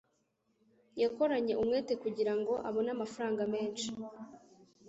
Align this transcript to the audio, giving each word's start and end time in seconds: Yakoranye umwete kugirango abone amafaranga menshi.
Yakoranye 1.01 1.53
umwete 1.61 1.93
kugirango 2.03 2.53
abone 2.67 2.89
amafaranga 2.95 3.41
menshi. 3.53 3.89